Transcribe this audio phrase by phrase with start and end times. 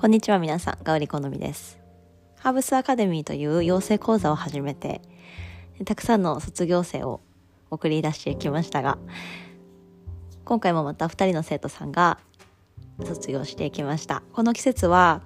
[0.00, 1.76] こんにちは皆さん、ガウリ好みです。
[2.36, 5.02] ハーブスアカデミーという養成講座を始めて、
[5.84, 7.20] たくさんの卒業生を
[7.68, 8.96] 送り出してきましたが、
[10.44, 12.20] 今回もまた2人の生徒さんが
[13.04, 14.22] 卒業していきました。
[14.34, 15.22] この季節は、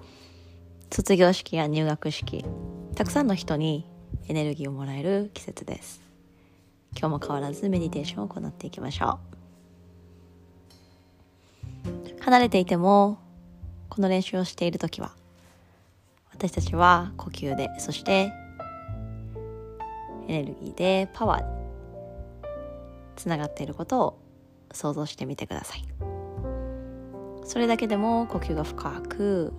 [0.91, 2.43] 卒業式や入学式、
[2.95, 3.87] たくさんの人に
[4.27, 6.01] エネルギーをもらえる季節です。
[6.93, 9.19] 今日も変わらずメディテーションを行っていきましょ
[12.17, 12.23] う。
[12.23, 13.19] 離れていても
[13.93, 15.13] この練習をしている時は
[16.33, 18.33] 私たちは呼吸でそして
[20.29, 21.47] エネルギーでパワーで
[23.17, 24.19] つながっていることを
[24.73, 25.85] 想像してみてください。
[27.45, 29.53] それだけでも呼吸が深く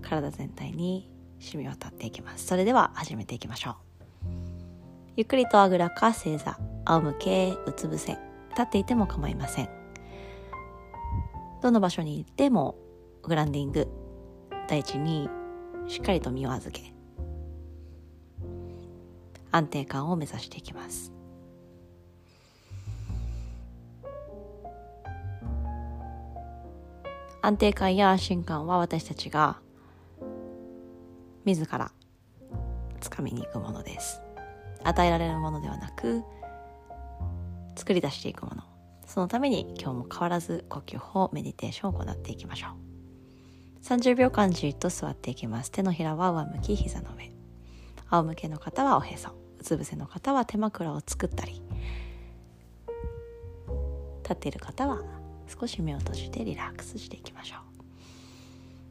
[0.00, 2.46] 体全体に染み渡っていきます。
[2.46, 3.74] それでは始めていきましょう。
[5.16, 8.12] ゆっくりとあぐらか正座仰向けうつ伏せ
[8.50, 9.77] 立っていても構いません。
[11.60, 12.76] どの場所に行っても
[13.22, 13.88] グランディング
[14.68, 15.28] 大地に
[15.86, 16.92] しっかりと身を預け
[19.50, 21.12] 安定感を目指していきます。
[27.40, 29.58] 安定感や安心感は私たちが
[31.44, 31.92] 自ら
[33.00, 34.20] つかみに行くものです。
[34.84, 36.22] 与えられるものではなく
[37.74, 38.67] 作り出していくもの。
[39.08, 43.84] そのために今日も変わらず呼吸法メディテーションを行っていきましょう。
[43.84, 45.70] 30秒間じっと座っていきます。
[45.70, 47.32] 手のひらは上向き膝の上。
[48.10, 49.30] 仰向けの方はおへそ。
[49.30, 51.62] うつ伏せの方は手枕を作ったり。
[54.22, 55.02] 立っている方は
[55.58, 57.60] 少し目を閉じてリラックスしていきましょう。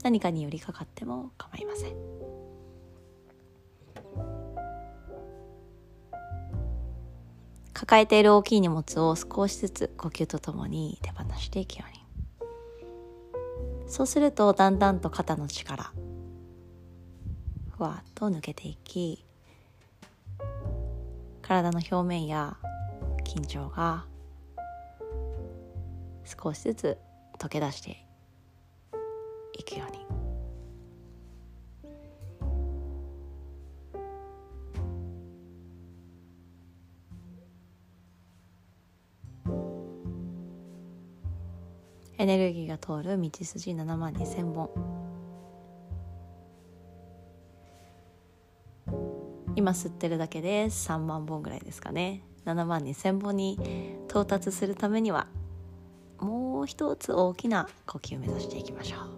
[0.04, 2.17] 何かに寄りかかっても構いません。
[7.80, 11.98] 抱えている大きい荷物を少しずつ呼吸とともに手放していくように。
[13.88, 15.92] そうするとだんだんと肩の力
[17.78, 19.24] ふわっと抜けていき
[21.42, 22.58] 体の表面や
[23.24, 24.06] 緊張が
[26.26, 26.98] 少しずつ
[27.40, 28.04] 溶け出して
[29.54, 29.97] いくように。
[42.18, 44.70] エネルギーが通る道筋7万2,000本。
[49.56, 52.24] 今吸ってるだけで3万本ぐらいですかね。
[52.46, 53.60] 7万2,000本に
[54.08, 55.28] 到達するためには
[56.20, 59.17] もう一つ大きな呼吸を目指していきましょう。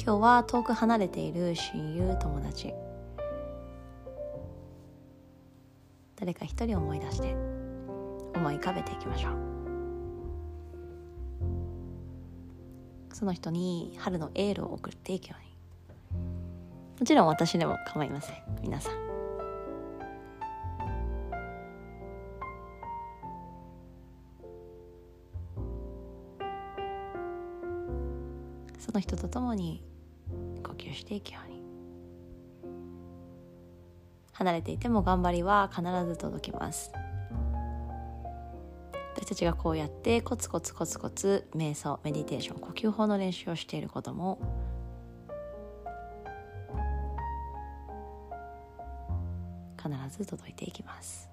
[0.00, 2.72] 今日は遠く離れている親友友達。
[6.16, 7.34] 誰か一人思い出して
[8.34, 9.32] 思い浮かべていきましょう。
[13.12, 15.48] その人に春のエールを送っていくように。
[17.00, 18.36] もちろん私でも構いません。
[18.62, 19.07] 皆さん。
[28.88, 29.84] その人と共に
[30.64, 31.62] 呼吸していくように
[34.32, 36.90] 離れていても頑張りは必ず届きます
[39.14, 44.40] 私たちがこうやってコツコツコツコツ瞑想メディテーション呼吸法の練習をしていることも
[49.76, 51.28] 必ず届いていきます。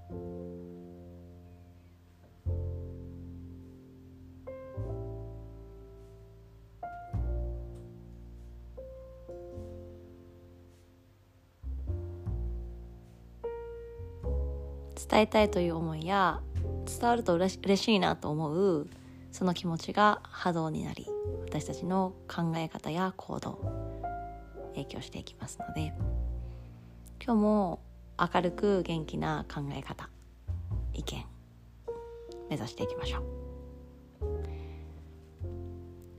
[14.96, 16.42] 伝えたいという思いや
[16.86, 18.88] 伝わるとうれしいなと思う
[19.32, 21.08] その気持ちが波動になり
[21.46, 23.60] 私たちの考え方や行動
[24.74, 25.94] 影響していきますので。
[27.26, 27.80] 今日も
[28.20, 30.12] 明るく元気な考え方
[30.94, 31.26] 意見
[32.52, 33.24] 目指していきましょう。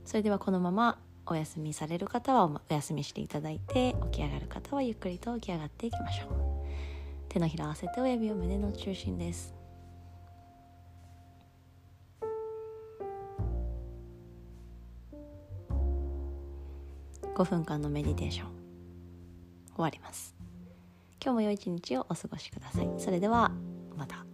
[0.03, 6.46] それではこのままお休みされる方はお休みしていただいて起き上がる方はゆっくりと起き上がっていきましょう。
[7.37, 9.53] 手のひら合わせて親指を胸の中心です。
[17.35, 18.47] 5分間のメディテーション。
[19.75, 20.35] 終わります。
[21.23, 22.89] 今日も良い一日をお過ごしください。
[22.97, 23.51] それでは
[23.95, 24.25] また。